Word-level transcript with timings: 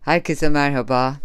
Herkese 0.00 0.48
merhaba. 0.48 1.16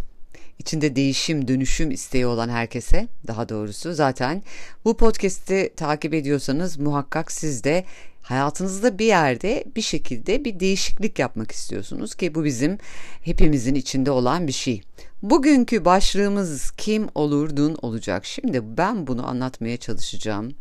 İçinde 0.59 0.95
değişim, 0.95 1.47
dönüşüm 1.47 1.91
isteği 1.91 2.25
olan 2.25 2.49
herkese, 2.49 3.07
daha 3.27 3.49
doğrusu 3.49 3.93
zaten 3.93 4.43
bu 4.85 4.97
podcast'i 4.97 5.73
takip 5.77 6.13
ediyorsanız 6.13 6.77
muhakkak 6.77 7.31
siz 7.31 7.63
de 7.63 7.85
hayatınızda 8.21 8.99
bir 8.99 9.05
yerde 9.05 9.63
bir 9.75 9.81
şekilde 9.81 10.45
bir 10.45 10.59
değişiklik 10.59 11.19
yapmak 11.19 11.51
istiyorsunuz 11.51 12.15
ki 12.15 12.35
bu 12.35 12.43
bizim 12.43 12.77
hepimizin 13.21 13.75
içinde 13.75 14.11
olan 14.11 14.47
bir 14.47 14.51
şey. 14.51 14.81
Bugünkü 15.21 15.85
başlığımız 15.85 16.71
kim 16.71 17.07
olurdun 17.15 17.77
olacak. 17.81 18.25
Şimdi 18.25 18.77
ben 18.77 19.07
bunu 19.07 19.27
anlatmaya 19.27 19.77
çalışacağım. 19.77 20.51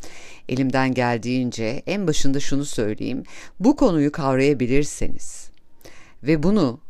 Elimden 0.48 0.94
geldiğince 0.94 1.82
en 1.86 2.06
başında 2.06 2.40
şunu 2.40 2.64
söyleyeyim. 2.64 3.22
Bu 3.60 3.76
konuyu 3.76 4.12
kavrayabilirseniz 4.12 5.50
ve 6.22 6.42
bunu 6.42 6.83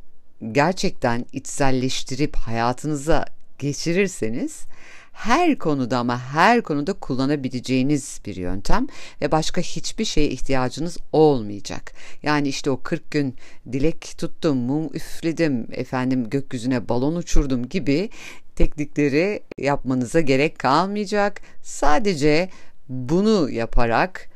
gerçekten 0.52 1.26
içselleştirip 1.32 2.36
hayatınıza 2.36 3.24
geçirirseniz 3.58 4.66
her 5.14 5.58
konuda 5.58 5.98
ama 5.98 6.20
her 6.20 6.62
konuda 6.62 6.92
kullanabileceğiniz 6.92 8.20
bir 8.26 8.36
yöntem 8.36 8.86
ve 9.20 9.32
başka 9.32 9.60
hiçbir 9.60 10.04
şeye 10.04 10.28
ihtiyacınız 10.28 10.98
olmayacak. 11.12 11.92
Yani 12.22 12.48
işte 12.48 12.70
o 12.70 12.80
40 12.80 13.10
gün 13.10 13.36
dilek 13.72 14.14
tuttum, 14.18 14.58
mum 14.58 14.94
üfledim, 14.94 15.66
efendim 15.72 16.30
gökyüzüne 16.30 16.88
balon 16.88 17.16
uçurdum 17.16 17.68
gibi 17.68 18.10
teknikleri 18.56 19.42
yapmanıza 19.58 20.20
gerek 20.20 20.58
kalmayacak. 20.58 21.40
Sadece 21.62 22.48
bunu 22.88 23.50
yaparak 23.50 24.28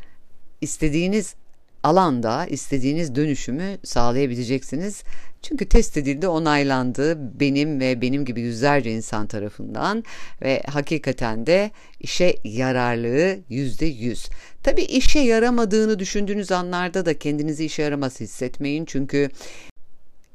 istediğiniz 0.60 1.34
alanda 1.88 2.46
istediğiniz 2.46 3.14
dönüşümü 3.14 3.78
sağlayabileceksiniz. 3.84 5.02
Çünkü 5.42 5.68
test 5.68 5.96
edildi, 5.96 6.28
onaylandı 6.28 7.18
benim 7.40 7.80
ve 7.80 8.00
benim 8.00 8.24
gibi 8.24 8.40
yüzlerce 8.40 8.92
insan 8.92 9.26
tarafından 9.26 10.04
ve 10.42 10.62
hakikaten 10.66 11.46
de 11.46 11.70
işe 12.00 12.36
yararlığı 12.44 13.38
yüzde 13.48 13.86
yüz. 13.86 14.26
Tabii 14.62 14.82
işe 14.82 15.18
yaramadığını 15.18 15.98
düşündüğünüz 15.98 16.52
anlarda 16.52 17.06
da 17.06 17.18
kendinizi 17.18 17.64
işe 17.64 17.82
yaramaz 17.82 18.20
hissetmeyin 18.20 18.84
çünkü 18.84 19.30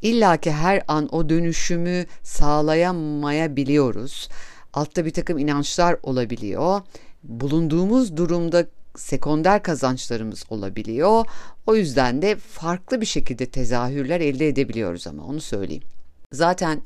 illa 0.02 0.38
ki 0.38 0.52
her 0.52 0.82
an 0.88 1.16
o 1.16 1.30
dönüşümü 1.30 2.06
sağlayamayabiliyoruz. 2.24 4.30
Altta 4.74 5.06
bir 5.06 5.12
takım 5.12 5.38
inançlar 5.38 5.98
olabiliyor. 6.04 6.82
Bulunduğumuz 7.24 8.18
durumda 8.18 8.66
sekonder 8.96 9.64
kazançlarımız 9.64 10.44
olabiliyor. 10.50 11.26
O 11.68 11.76
yüzden 11.76 12.22
de 12.22 12.36
farklı 12.36 13.02
bir 13.02 13.06
şekilde 13.06 13.46
tezahürler 13.46 14.22
elde 14.22 14.48
edebiliyoruz 14.48 15.08
ama 15.08 15.24
onu 15.24 15.42
söyleyeyim. 15.42 15.84
Zaten 16.32 16.82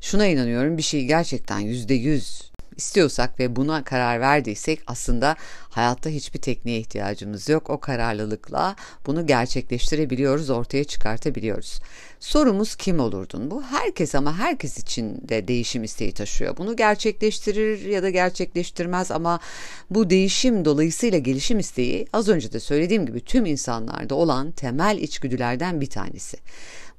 şuna 0.00 0.26
inanıyorum 0.26 0.78
bir 0.78 0.82
şey 0.82 1.04
gerçekten 1.04 1.58
yüzde 1.58 1.94
yüz 1.94 2.53
istiyorsak 2.76 3.40
ve 3.40 3.56
buna 3.56 3.84
karar 3.84 4.20
verdiysek 4.20 4.80
aslında 4.86 5.36
hayatta 5.70 6.10
hiçbir 6.10 6.40
tekniğe 6.40 6.78
ihtiyacımız 6.78 7.48
yok. 7.48 7.70
O 7.70 7.80
kararlılıkla 7.80 8.76
bunu 9.06 9.26
gerçekleştirebiliyoruz, 9.26 10.50
ortaya 10.50 10.84
çıkartabiliyoruz. 10.84 11.80
Sorumuz 12.20 12.76
kim 12.76 13.00
olurdun? 13.00 13.50
Bu 13.50 13.62
herkes 13.62 14.14
ama 14.14 14.38
herkes 14.38 14.78
için 14.78 15.28
de 15.28 15.48
değişim 15.48 15.84
isteği 15.84 16.12
taşıyor. 16.12 16.56
Bunu 16.56 16.76
gerçekleştirir 16.76 17.86
ya 17.86 18.02
da 18.02 18.10
gerçekleştirmez 18.10 19.10
ama 19.10 19.40
bu 19.90 20.10
değişim 20.10 20.64
dolayısıyla 20.64 21.18
gelişim 21.18 21.58
isteği 21.58 22.06
az 22.12 22.28
önce 22.28 22.52
de 22.52 22.60
söylediğim 22.60 23.06
gibi 23.06 23.20
tüm 23.20 23.46
insanlarda 23.46 24.14
olan 24.14 24.50
temel 24.50 24.98
içgüdülerden 24.98 25.80
bir 25.80 25.90
tanesi. 25.90 26.36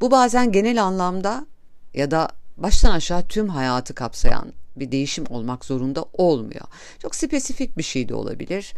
Bu 0.01 0.11
bazen 0.11 0.51
genel 0.51 0.83
anlamda 0.83 1.45
ya 1.93 2.11
da 2.11 2.29
baştan 2.57 2.91
aşağı 2.91 3.27
tüm 3.27 3.49
hayatı 3.49 3.93
kapsayan 3.93 4.53
bir 4.79 4.91
değişim 4.91 5.25
olmak 5.29 5.65
zorunda 5.65 6.05
olmuyor. 6.13 6.65
Çok 6.99 7.15
spesifik 7.15 7.77
bir 7.77 7.83
şey 7.83 8.09
de 8.09 8.15
olabilir. 8.15 8.73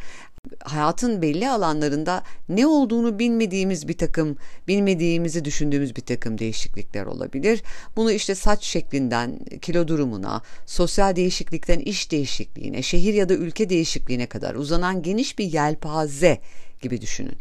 Hayatın 0.64 1.22
belli 1.22 1.50
alanlarında 1.50 2.24
ne 2.50 2.68
olduğunu 2.68 3.20
bilmediğimiz 3.20 3.88
bir 3.88 3.98
takım, 3.98 4.38
bilmediğimizi 4.68 5.46
düşündüğümüz 5.46 5.96
bir 5.96 6.02
takım 6.02 6.38
değişiklikler 6.38 7.06
olabilir. 7.06 7.64
Bunu 7.96 8.12
işte 8.12 8.36
saç 8.36 8.64
şeklinden 8.64 9.40
kilo 9.62 9.88
durumuna, 9.88 10.42
sosyal 10.66 11.16
değişiklikten 11.16 11.80
iş 11.80 12.12
değişikliğine, 12.12 12.82
şehir 12.82 13.14
ya 13.14 13.30
da 13.30 13.34
ülke 13.34 13.70
değişikliğine 13.70 14.26
kadar 14.26 14.56
uzanan 14.56 15.02
geniş 15.02 15.40
bir 15.40 15.46
yelpaze 15.46 16.42
gibi 16.82 17.02
düşünün. 17.02 17.38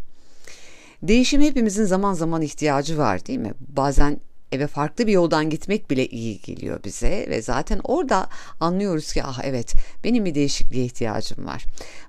Değişim 1.03 1.43
hepimizin 1.43 1.85
zaman 1.85 2.15
zaman 2.15 2.43
ihtiyacı 2.43 2.99
var 2.99 3.27
değil 3.27 3.39
mi? 3.39 3.55
Bazen 3.69 4.21
eve 4.57 4.67
farklı 4.67 5.07
bir 5.07 5.13
yoldan 5.13 5.51
gitmek 5.51 5.91
bile 5.91 6.07
iyi 6.07 6.41
geliyor 6.41 6.81
bize 6.85 7.27
ve 7.31 7.43
zaten 7.43 7.81
orada 7.85 8.29
anlıyoruz 8.61 9.13
ki 9.13 9.23
ah 9.25 9.41
evet 9.45 9.75
benim 10.05 10.25
bir 10.25 10.35
değişikliğe 10.35 10.85
ihtiyacım 10.85 11.47
var. 11.47 11.65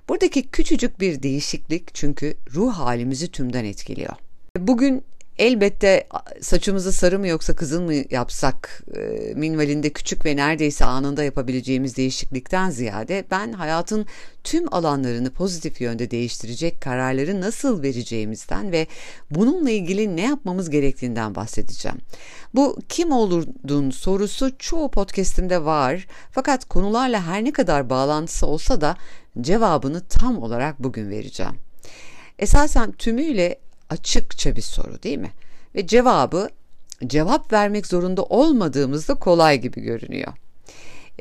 Buradaki 0.08 0.48
küçücük 0.48 1.00
bir 1.00 1.22
değişiklik 1.22 1.94
çünkü 1.94 2.34
ruh 2.54 2.72
halimizi 2.72 3.30
tümden 3.30 3.64
etkiliyor. 3.64 4.12
Bugün 4.58 5.04
Elbette 5.38 6.08
saçımızı 6.40 6.92
sarı 6.92 7.18
mı 7.18 7.28
yoksa 7.28 7.56
kızıl 7.56 7.82
mı 7.82 7.94
yapsak 8.10 8.82
e, 8.96 9.34
minvalinde 9.34 9.90
küçük 9.90 10.24
ve 10.24 10.36
neredeyse 10.36 10.84
anında 10.84 11.24
yapabileceğimiz 11.24 11.96
değişiklikten 11.96 12.70
ziyade 12.70 13.24
ben 13.30 13.52
hayatın 13.52 14.06
tüm 14.44 14.74
alanlarını 14.74 15.30
pozitif 15.30 15.80
yönde 15.80 16.10
değiştirecek 16.10 16.80
kararları 16.80 17.40
nasıl 17.40 17.82
vereceğimizden 17.82 18.72
ve 18.72 18.86
bununla 19.30 19.70
ilgili 19.70 20.16
ne 20.16 20.22
yapmamız 20.22 20.70
gerektiğinden 20.70 21.34
bahsedeceğim. 21.34 21.98
Bu 22.54 22.78
kim 22.88 23.12
olurdun 23.12 23.90
sorusu 23.90 24.58
çoğu 24.58 24.90
podcastimde 24.90 25.64
var 25.64 26.06
fakat 26.30 26.64
konularla 26.64 27.26
her 27.26 27.44
ne 27.44 27.52
kadar 27.52 27.90
bağlantısı 27.90 28.46
olsa 28.46 28.80
da 28.80 28.96
cevabını 29.40 30.00
tam 30.08 30.42
olarak 30.42 30.82
bugün 30.82 31.10
vereceğim. 31.10 31.54
Esasen 32.38 32.92
tümüyle 32.92 33.58
açıkça 33.90 34.56
bir 34.56 34.62
soru 34.62 35.02
değil 35.02 35.18
mi? 35.18 35.30
Ve 35.74 35.86
cevabı 35.86 36.48
cevap 37.06 37.52
vermek 37.52 37.86
zorunda 37.86 38.22
olmadığımızda 38.22 39.14
kolay 39.14 39.60
gibi 39.60 39.80
görünüyor. 39.80 40.32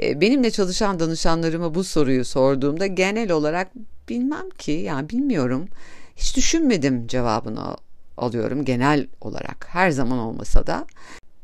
E, 0.02 0.22
benimle 0.22 0.52
çalışan 0.52 1.00
danışanlarıma 1.00 1.76
bu 1.76 1.84
soruyu 1.84 2.26
sorduğumda 2.26 2.88
genel 2.88 3.32
olarak 3.32 3.72
bilmem 4.10 4.50
ki 4.50 4.72
yani 4.72 5.10
bilmiyorum 5.10 5.68
hiç 6.16 6.36
düşünmedim 6.36 7.08
cevabını 7.08 7.78
alıyorum 8.18 8.66
genel 8.66 9.08
olarak 9.22 9.68
her 9.70 9.92
zaman 9.92 10.20
olmasa 10.20 10.68
da 10.68 10.86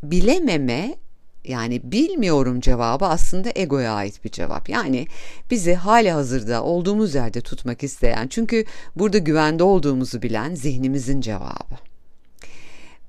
bilememe 0.03 0.95
yani 1.45 1.81
bilmiyorum 1.83 2.59
cevabı 2.59 3.05
aslında 3.05 3.49
egoya 3.55 3.93
ait 3.93 4.25
bir 4.25 4.29
cevap. 4.29 4.69
Yani 4.69 5.07
bizi 5.51 5.73
hali 5.73 6.11
hazırda 6.11 6.63
olduğumuz 6.63 7.15
yerde 7.15 7.41
tutmak 7.41 7.83
isteyen 7.83 8.27
çünkü 8.27 8.65
burada 8.95 9.17
güvende 9.17 9.63
olduğumuzu 9.63 10.21
bilen 10.21 10.55
zihnimizin 10.55 11.21
cevabı. 11.21 11.75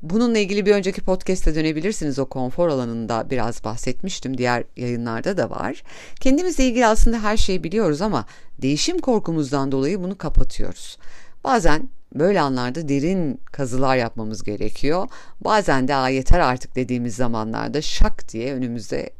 Bununla 0.02 0.38
ilgili 0.38 0.66
bir 0.66 0.74
önceki 0.74 1.00
podcast'e 1.00 1.54
dönebilirsiniz. 1.54 2.18
O 2.18 2.26
konfor 2.26 2.68
alanında 2.68 3.30
biraz 3.30 3.64
bahsetmiştim. 3.64 4.38
Diğer 4.38 4.64
yayınlarda 4.76 5.36
da 5.36 5.50
var. 5.50 5.82
Kendimizle 6.20 6.64
ilgili 6.64 6.86
aslında 6.86 7.22
her 7.22 7.36
şeyi 7.36 7.64
biliyoruz 7.64 8.02
ama 8.02 8.26
değişim 8.62 8.98
korkumuzdan 8.98 9.72
dolayı 9.72 10.02
bunu 10.02 10.18
kapatıyoruz. 10.18 10.98
Bazen 11.44 11.88
Böyle 12.14 12.40
anlarda 12.40 12.88
derin 12.88 13.40
kazılar 13.52 13.96
yapmamız 13.96 14.42
gerekiyor. 14.42 15.08
Bazen 15.40 15.88
de 15.88 16.12
yeter 16.12 16.40
artık 16.40 16.76
dediğimiz 16.76 17.16
zamanlarda 17.16 17.82
şak 17.82 18.32
diye 18.32 18.54
önümüzde 18.54 19.10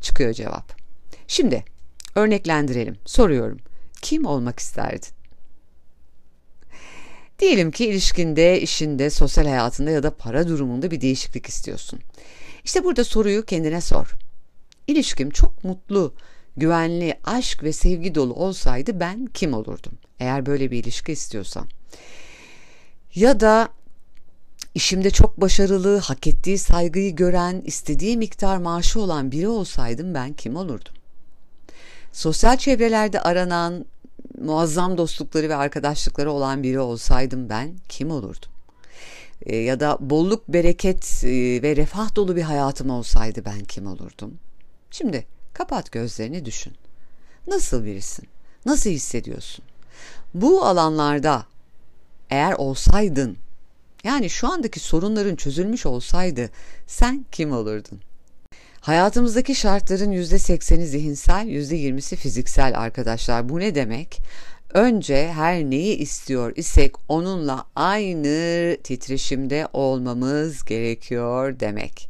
çıkıyor 0.00 0.32
cevap. 0.32 0.72
Şimdi 1.28 1.64
örneklendirelim. 2.14 2.96
Soruyorum. 3.04 3.58
Kim 4.02 4.24
olmak 4.24 4.58
isterdin? 4.58 5.08
Diyelim 7.38 7.70
ki 7.70 7.86
ilişkinde, 7.86 8.60
işinde, 8.60 9.10
sosyal 9.10 9.46
hayatında 9.46 9.90
ya 9.90 10.02
da 10.02 10.16
para 10.16 10.48
durumunda 10.48 10.90
bir 10.90 11.00
değişiklik 11.00 11.46
istiyorsun. 11.46 12.00
İşte 12.64 12.84
burada 12.84 13.04
soruyu 13.04 13.44
kendine 13.44 13.80
sor. 13.80 14.12
İlişkim 14.86 15.30
çok 15.30 15.64
mutlu, 15.64 16.14
güvenli, 16.56 17.14
aşk 17.24 17.62
ve 17.62 17.72
sevgi 17.72 18.14
dolu 18.14 18.34
olsaydı 18.34 19.00
ben 19.00 19.26
kim 19.26 19.54
olurdum? 19.54 19.92
Eğer 20.20 20.46
böyle 20.46 20.70
bir 20.70 20.84
ilişki 20.84 21.12
istiyorsan. 21.12 21.66
Ya 23.14 23.40
da 23.40 23.68
işimde 24.74 25.10
çok 25.10 25.40
başarılı, 25.40 25.98
hak 25.98 26.26
ettiği 26.26 26.58
saygıyı 26.58 27.16
gören, 27.16 27.62
istediği 27.64 28.16
miktar 28.16 28.56
maaşı 28.56 29.00
olan 29.00 29.32
biri 29.32 29.48
olsaydım 29.48 30.14
ben 30.14 30.32
kim 30.32 30.56
olurdum? 30.56 30.94
Sosyal 32.12 32.56
çevrelerde 32.56 33.20
aranan 33.20 33.84
muazzam 34.38 34.98
dostlukları 34.98 35.48
ve 35.48 35.54
arkadaşlıkları 35.54 36.32
olan 36.32 36.62
biri 36.62 36.80
olsaydım 36.80 37.48
ben 37.48 37.76
kim 37.88 38.10
olurdum? 38.10 38.50
E, 39.42 39.56
ya 39.56 39.80
da 39.80 39.96
bolluk, 40.00 40.48
bereket 40.48 41.24
e, 41.24 41.62
ve 41.62 41.76
refah 41.76 42.16
dolu 42.16 42.36
bir 42.36 42.42
hayatım 42.42 42.90
olsaydı 42.90 43.44
ben 43.44 43.60
kim 43.60 43.86
olurdum? 43.86 44.34
Şimdi 44.90 45.26
kapat 45.52 45.92
gözlerini 45.92 46.44
düşün. 46.44 46.72
Nasıl 47.46 47.84
birisin? 47.84 48.28
Nasıl 48.66 48.90
hissediyorsun? 48.90 49.64
Bu 50.34 50.64
alanlarda 50.64 51.46
eğer 52.32 52.52
olsaydın, 52.52 53.36
yani 54.04 54.30
şu 54.30 54.52
andaki 54.52 54.80
sorunların 54.80 55.36
çözülmüş 55.36 55.86
olsaydı 55.86 56.50
sen 56.86 57.26
kim 57.32 57.52
olurdun? 57.52 58.00
Hayatımızdaki 58.80 59.54
şartların 59.54 60.12
%80'i 60.12 60.86
zihinsel, 60.86 61.46
%20'si 61.46 62.16
fiziksel 62.16 62.78
arkadaşlar. 62.78 63.48
Bu 63.48 63.60
ne 63.60 63.74
demek? 63.74 64.20
Önce 64.74 65.32
her 65.32 65.64
neyi 65.64 65.96
istiyor 65.96 66.52
isek 66.56 66.92
onunla 67.08 67.64
aynı 67.76 68.76
titreşimde 68.84 69.68
olmamız 69.72 70.64
gerekiyor 70.64 71.60
demek. 71.60 72.08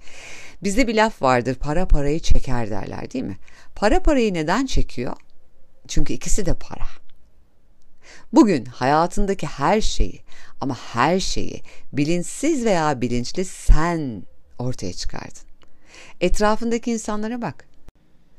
Bizde 0.63 0.89
bir 0.89 0.95
laf 0.95 1.23
vardır 1.23 1.55
para 1.55 1.89
parayı 1.89 2.21
çeker 2.21 2.71
derler 2.71 3.11
değil 3.11 3.25
mi? 3.25 3.39
Para 3.75 4.03
parayı 4.03 4.35
neden 4.35 4.67
çekiyor? 4.67 5.17
Çünkü 5.89 6.13
ikisi 6.13 6.47
de 6.47 6.55
para. 6.55 7.02
Bugün 8.33 8.65
hayatındaki 8.65 9.47
her 9.47 9.81
şeyi 9.81 10.23
ama 10.61 10.75
her 10.75 11.21
şeyi 11.21 11.63
bilinçsiz 11.93 12.65
veya 12.65 13.01
bilinçli 13.01 13.45
sen 13.45 14.23
ortaya 14.59 14.93
çıkardın. 14.93 15.43
Etrafındaki 16.21 16.93
insanlara 16.93 17.43
bak. 17.43 17.65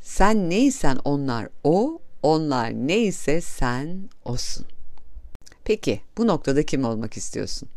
Sen 0.02 0.50
neysen 0.50 0.98
onlar 1.06 1.48
o, 1.64 2.00
onlar 2.24 2.72
neyse 2.72 3.42
sen 3.42 4.10
osun. 4.26 4.66
Peki 5.66 6.02
bu 6.18 6.28
noktada 6.28 6.66
kim 6.66 6.86
olmak 6.86 7.18
istiyorsun? 7.18 7.70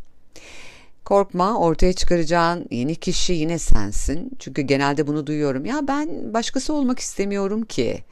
Korkma 1.04 1.58
ortaya 1.58 1.92
çıkaracağın 1.92 2.66
yeni 2.70 2.94
kişi 2.96 3.32
yine 3.32 3.58
sensin. 3.58 4.30
Çünkü 4.38 4.62
genelde 4.62 5.06
bunu 5.06 5.26
duyuyorum. 5.26 5.64
Ya 5.64 5.88
ben 5.88 6.34
başkası 6.34 6.72
olmak 6.72 6.98
istemiyorum 6.98 7.64
ki. 7.64 8.04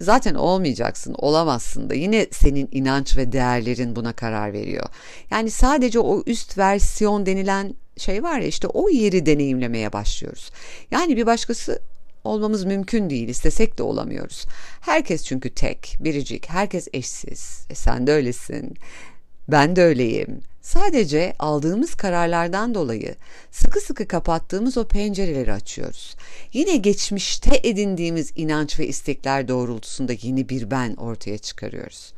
Zaten 0.00 0.34
olmayacaksın, 0.34 1.14
olamazsın 1.18 1.90
da 1.90 1.94
yine 1.94 2.26
senin 2.30 2.68
inanç 2.72 3.16
ve 3.16 3.32
değerlerin 3.32 3.96
buna 3.96 4.12
karar 4.12 4.52
veriyor. 4.52 4.86
Yani 5.30 5.50
sadece 5.50 5.98
o 5.98 6.22
üst 6.26 6.58
versiyon 6.58 7.26
denilen 7.26 7.74
şey 7.96 8.22
var 8.22 8.38
ya 8.38 8.46
işte 8.46 8.66
o 8.66 8.88
yeri 8.88 9.26
deneyimlemeye 9.26 9.92
başlıyoruz. 9.92 10.50
Yani 10.90 11.16
bir 11.16 11.26
başkası 11.26 11.82
olmamız 12.24 12.64
mümkün 12.64 13.10
değil. 13.10 13.28
istesek 13.28 13.78
de 13.78 13.82
olamıyoruz. 13.82 14.46
Herkes 14.80 15.24
çünkü 15.24 15.54
tek, 15.54 15.96
biricik, 16.00 16.48
herkes 16.48 16.88
eşsiz. 16.92 17.66
E 17.70 17.74
sen 17.74 18.06
de 18.06 18.12
öylesin. 18.12 18.76
Ben 19.48 19.76
de 19.76 19.82
öyleyim. 19.82 20.40
Sadece 20.72 21.34
aldığımız 21.38 21.94
kararlardan 21.94 22.74
dolayı 22.74 23.14
sıkı 23.50 23.80
sıkı 23.80 24.08
kapattığımız 24.08 24.76
o 24.78 24.84
pencereleri 24.84 25.52
açıyoruz. 25.52 26.16
Yine 26.52 26.76
geçmişte 26.76 27.60
edindiğimiz 27.62 28.32
inanç 28.36 28.78
ve 28.78 28.86
istekler 28.86 29.48
doğrultusunda 29.48 30.12
yeni 30.22 30.48
bir 30.48 30.70
ben 30.70 30.94
ortaya 30.94 31.38
çıkarıyoruz. 31.38 32.12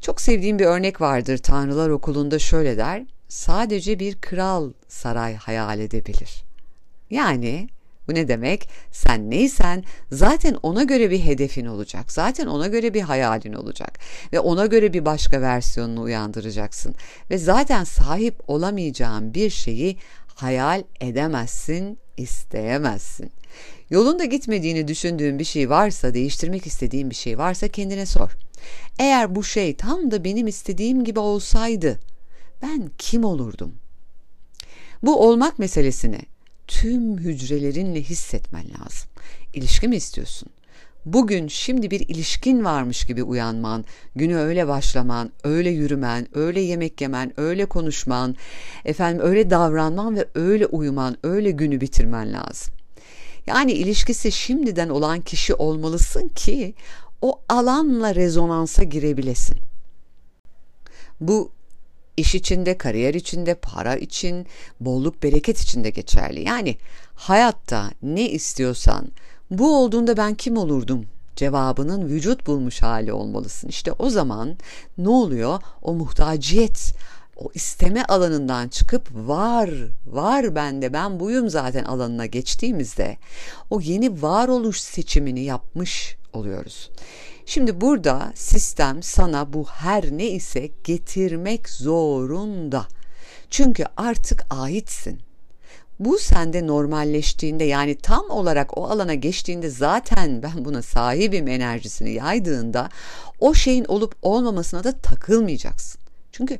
Çok 0.00 0.20
sevdiğim 0.20 0.58
bir 0.58 0.64
örnek 0.64 1.00
vardır. 1.00 1.38
Tanrılar 1.38 1.88
Okulu'nda 1.88 2.38
şöyle 2.38 2.76
der. 2.76 3.04
Sadece 3.28 3.98
bir 3.98 4.20
kral 4.20 4.72
saray 4.88 5.34
hayal 5.34 5.80
edebilir. 5.80 6.44
Yani 7.10 7.68
bu 8.08 8.14
ne 8.14 8.28
demek? 8.28 8.68
Sen 8.92 9.30
neysen 9.30 9.84
zaten 10.12 10.56
ona 10.62 10.82
göre 10.82 11.10
bir 11.10 11.20
hedefin 11.20 11.66
olacak. 11.66 12.12
Zaten 12.12 12.46
ona 12.46 12.66
göre 12.66 12.94
bir 12.94 13.00
hayalin 13.00 13.52
olacak. 13.52 13.98
Ve 14.32 14.40
ona 14.40 14.66
göre 14.66 14.92
bir 14.92 15.04
başka 15.04 15.40
versiyonunu 15.40 16.02
uyandıracaksın. 16.02 16.94
Ve 17.30 17.38
zaten 17.38 17.84
sahip 17.84 18.50
olamayacağın 18.50 19.34
bir 19.34 19.50
şeyi 19.50 19.96
hayal 20.34 20.82
edemezsin, 21.00 21.98
isteyemezsin. 22.16 23.30
Yolunda 23.90 24.24
gitmediğini 24.24 24.88
düşündüğün 24.88 25.38
bir 25.38 25.44
şey 25.44 25.70
varsa, 25.70 26.14
değiştirmek 26.14 26.66
istediğin 26.66 27.10
bir 27.10 27.14
şey 27.14 27.38
varsa 27.38 27.68
kendine 27.68 28.06
sor. 28.06 28.30
Eğer 28.98 29.34
bu 29.34 29.44
şey 29.44 29.76
tam 29.76 30.10
da 30.10 30.24
benim 30.24 30.46
istediğim 30.46 31.04
gibi 31.04 31.20
olsaydı 31.20 31.98
ben 32.62 32.90
kim 32.98 33.24
olurdum? 33.24 33.74
Bu 35.02 35.28
olmak 35.28 35.58
meselesini 35.58 36.20
tüm 36.68 37.18
hücrelerinle 37.18 38.02
hissetmen 38.02 38.64
lazım. 38.64 39.10
İlişki 39.54 39.88
mi 39.88 39.96
istiyorsun? 39.96 40.48
Bugün 41.04 41.48
şimdi 41.48 41.90
bir 41.90 42.00
ilişkin 42.00 42.64
varmış 42.64 43.04
gibi 43.04 43.22
uyanman, 43.22 43.84
günü 44.14 44.36
öyle 44.36 44.68
başlaman, 44.68 45.32
öyle 45.44 45.70
yürümen, 45.70 46.28
öyle 46.34 46.60
yemek 46.60 47.00
yemen, 47.00 47.40
öyle 47.40 47.66
konuşman, 47.66 48.36
efendim 48.84 49.26
öyle 49.26 49.50
davranman 49.50 50.16
ve 50.16 50.28
öyle 50.34 50.66
uyuman, 50.66 51.16
öyle 51.22 51.50
günü 51.50 51.80
bitirmen 51.80 52.32
lazım. 52.32 52.74
Yani 53.46 53.72
ilişkisi 53.72 54.32
şimdiden 54.32 54.88
olan 54.88 55.20
kişi 55.20 55.54
olmalısın 55.54 56.28
ki 56.28 56.74
o 57.22 57.40
alanla 57.48 58.14
rezonansa 58.14 58.82
girebilesin. 58.82 59.56
Bu 61.20 61.52
iş 62.18 62.34
içinde, 62.34 62.78
kariyer 62.78 63.14
içinde, 63.14 63.54
para 63.54 63.96
için, 63.96 64.46
bolluk 64.80 65.22
bereket 65.22 65.60
içinde 65.60 65.90
geçerli. 65.90 66.44
Yani 66.44 66.76
hayatta 67.14 67.90
ne 68.02 68.30
istiyorsan 68.30 69.08
bu 69.50 69.76
olduğunda 69.76 70.16
ben 70.16 70.34
kim 70.34 70.56
olurdum 70.56 71.04
cevabının 71.36 72.08
vücut 72.08 72.46
bulmuş 72.46 72.82
hali 72.82 73.12
olmalısın. 73.12 73.68
İşte 73.68 73.92
o 73.92 74.10
zaman 74.10 74.56
ne 74.98 75.08
oluyor? 75.08 75.60
O 75.82 75.94
muhtaciyet, 75.94 76.94
o 77.36 77.50
isteme 77.54 78.04
alanından 78.04 78.68
çıkıp 78.68 79.08
var, 79.14 79.70
var 80.06 80.54
bende 80.54 80.92
ben 80.92 81.20
buyum 81.20 81.50
zaten 81.50 81.84
alanına 81.84 82.26
geçtiğimizde 82.26 83.16
o 83.70 83.80
yeni 83.80 84.22
varoluş 84.22 84.80
seçimini 84.80 85.40
yapmış 85.40 86.17
oluyoruz. 86.32 86.90
Şimdi 87.46 87.80
burada 87.80 88.32
sistem 88.34 89.02
sana 89.02 89.52
bu 89.52 89.64
her 89.64 90.04
ne 90.10 90.26
ise 90.26 90.70
getirmek 90.84 91.68
zorunda. 91.68 92.86
Çünkü 93.50 93.84
artık 93.96 94.46
aitsin. 94.50 95.20
Bu 95.98 96.18
sende 96.18 96.66
normalleştiğinde 96.66 97.64
yani 97.64 97.94
tam 97.94 98.30
olarak 98.30 98.78
o 98.78 98.88
alana 98.88 99.14
geçtiğinde 99.14 99.70
zaten 99.70 100.42
ben 100.42 100.64
buna 100.64 100.82
sahibim 100.82 101.48
enerjisini 101.48 102.12
yaydığında 102.12 102.88
o 103.40 103.54
şeyin 103.54 103.84
olup 103.84 104.16
olmamasına 104.22 104.84
da 104.84 104.92
takılmayacaksın. 104.92 106.00
Çünkü 106.32 106.58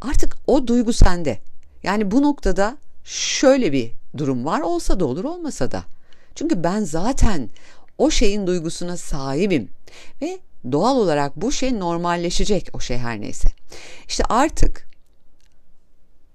artık 0.00 0.36
o 0.46 0.66
duygu 0.66 0.92
sende. 0.92 1.38
Yani 1.82 2.10
bu 2.10 2.22
noktada 2.22 2.76
şöyle 3.04 3.72
bir 3.72 3.92
durum 4.16 4.44
var 4.44 4.60
olsa 4.60 5.00
da 5.00 5.04
olur 5.04 5.24
olmasa 5.24 5.72
da. 5.72 5.84
Çünkü 6.34 6.64
ben 6.64 6.84
zaten 6.84 7.50
o 8.00 8.10
şeyin 8.10 8.46
duygusuna 8.46 8.96
sahibim 8.96 9.68
ve 10.22 10.38
doğal 10.72 10.96
olarak 10.96 11.36
bu 11.36 11.52
şey 11.52 11.78
normalleşecek 11.78 12.68
o 12.72 12.80
şey 12.80 12.98
her 12.98 13.20
neyse. 13.20 13.48
İşte 14.08 14.24
artık 14.28 14.86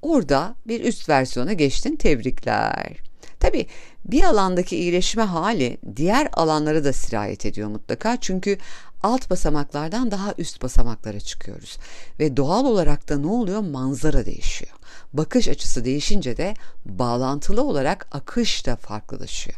orada 0.02 0.56
bir 0.68 0.84
üst 0.84 1.10
versiyona 1.10 1.54
geçtin 1.54 1.96
tebrikler. 1.96 2.98
Tabi 3.40 3.68
bir 4.06 4.24
alandaki 4.24 4.78
iyileşme 4.78 5.24
hali 5.24 5.78
diğer 5.96 6.30
alanlara 6.34 6.84
da 6.84 6.94
sirayet 6.94 7.46
ediyor 7.46 7.70
mutlaka. 7.70 8.18
Çünkü 8.22 8.58
alt 9.04 9.30
basamaklardan 9.30 10.12
daha 10.12 10.34
üst 10.38 10.62
basamaklara 10.62 11.20
çıkıyoruz. 11.20 11.78
Ve 12.20 12.38
doğal 12.38 12.66
olarak 12.66 13.10
da 13.10 13.18
ne 13.18 13.28
oluyor? 13.28 13.60
Manzara 13.60 14.26
değişiyor. 14.26 14.74
Bakış 15.14 15.48
açısı 15.48 15.86
değişince 15.86 16.38
de 16.38 16.54
bağlantılı 16.86 17.64
olarak 17.64 18.08
akış 18.12 18.66
da 18.66 18.76
farklılaşıyor. 18.76 19.58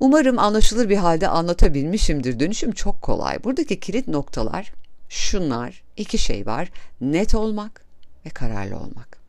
Umarım 0.00 0.38
anlaşılır 0.38 0.88
bir 0.88 0.96
halde 0.96 1.28
anlatabilmişimdir. 1.28 2.40
Dönüşüm 2.40 2.72
çok 2.72 3.02
kolay. 3.02 3.44
Buradaki 3.44 3.80
kilit 3.80 4.08
noktalar 4.08 4.72
şunlar. 5.08 5.82
iki 5.96 6.18
şey 6.18 6.46
var. 6.46 6.68
Net 7.00 7.34
olmak 7.34 7.84
ve 8.26 8.30
kararlı 8.30 8.76
olmak. 8.76 9.20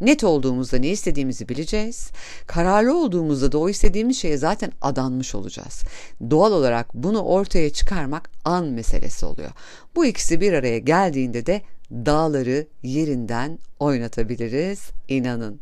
Net 0.00 0.24
olduğumuzda 0.24 0.78
ne 0.78 0.88
istediğimizi 0.88 1.48
bileceğiz. 1.48 2.10
Kararlı 2.46 2.98
olduğumuzda 2.98 3.52
da 3.52 3.58
o 3.58 3.68
istediğimiz 3.68 4.18
şeye 4.18 4.36
zaten 4.36 4.72
adanmış 4.82 5.34
olacağız. 5.34 5.82
Doğal 6.30 6.52
olarak 6.52 6.94
bunu 6.94 7.22
ortaya 7.22 7.70
çıkarmak 7.70 8.30
an 8.44 8.66
meselesi 8.66 9.26
oluyor. 9.26 9.50
Bu 9.96 10.06
ikisi 10.06 10.40
bir 10.40 10.52
araya 10.52 10.78
geldiğinde 10.78 11.46
de 11.46 11.62
dağları 11.90 12.66
yerinden 12.82 13.58
oynatabiliriz. 13.78 14.90
İnanın. 15.08 15.60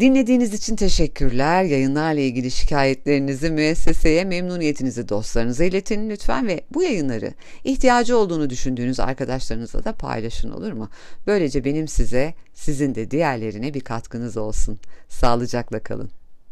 Dinlediğiniz 0.00 0.54
için 0.54 0.76
teşekkürler. 0.76 1.64
Yayınlarla 1.64 2.20
ilgili 2.20 2.50
şikayetlerinizi 2.50 3.50
müesseseye, 3.50 4.24
memnuniyetinizi 4.24 5.08
dostlarınıza 5.08 5.64
iletin 5.64 6.10
lütfen 6.10 6.46
ve 6.46 6.60
bu 6.74 6.82
yayınları 6.82 7.34
ihtiyacı 7.64 8.16
olduğunu 8.16 8.50
düşündüğünüz 8.50 9.00
arkadaşlarınızla 9.00 9.84
da 9.84 9.92
paylaşın 9.92 10.50
olur 10.50 10.72
mu? 10.72 10.88
Böylece 11.26 11.64
benim 11.64 11.88
size, 11.88 12.34
sizin 12.54 12.94
de 12.94 13.10
diğerlerine 13.10 13.74
bir 13.74 13.80
katkınız 13.80 14.36
olsun. 14.36 14.78
Sağlıcakla 15.08 15.78
kalın. 15.78 16.10